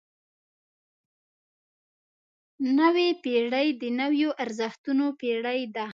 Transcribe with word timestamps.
نوې 2.79 3.07
پېړۍ 3.23 3.67
د 3.81 3.83
نویو 4.01 4.29
ارزښتونو 4.43 5.05
پېړۍ 5.19 5.61
ده. 5.75 5.85